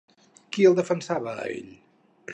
Qui 0.55 0.65
el 0.69 0.77
defensa, 0.79 1.21
a 1.35 1.37
ell? 1.51 1.71